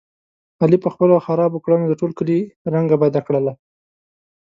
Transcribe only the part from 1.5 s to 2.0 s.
کړنو د